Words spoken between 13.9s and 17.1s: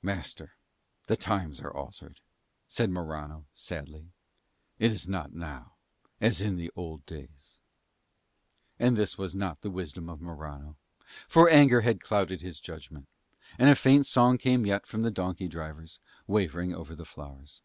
song came yet from the donkey drivers, wavering over the